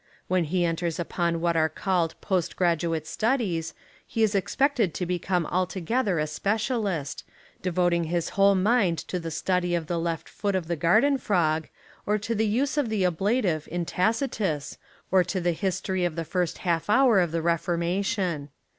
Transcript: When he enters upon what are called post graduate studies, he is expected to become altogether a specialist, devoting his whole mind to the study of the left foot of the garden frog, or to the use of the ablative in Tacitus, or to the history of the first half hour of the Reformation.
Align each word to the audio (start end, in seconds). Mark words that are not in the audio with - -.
When 0.27 0.45
he 0.45 0.65
enters 0.65 0.97
upon 0.99 1.41
what 1.41 1.55
are 1.55 1.69
called 1.69 2.19
post 2.21 2.55
graduate 2.55 3.05
studies, 3.05 3.75
he 4.07 4.23
is 4.23 4.33
expected 4.33 4.95
to 4.95 5.05
become 5.05 5.45
altogether 5.45 6.17
a 6.17 6.25
specialist, 6.25 7.23
devoting 7.61 8.05
his 8.05 8.29
whole 8.29 8.55
mind 8.55 8.97
to 8.97 9.19
the 9.19 9.29
study 9.29 9.75
of 9.75 9.85
the 9.85 9.99
left 9.99 10.27
foot 10.27 10.55
of 10.55 10.67
the 10.67 10.75
garden 10.75 11.19
frog, 11.19 11.67
or 12.07 12.17
to 12.17 12.33
the 12.33 12.47
use 12.47 12.77
of 12.79 12.89
the 12.89 13.03
ablative 13.05 13.67
in 13.71 13.85
Tacitus, 13.85 14.79
or 15.11 15.23
to 15.23 15.39
the 15.39 15.51
history 15.53 16.03
of 16.03 16.15
the 16.15 16.25
first 16.25 16.57
half 16.65 16.89
hour 16.89 17.19
of 17.19 17.31
the 17.31 17.43
Reformation. 17.43 18.49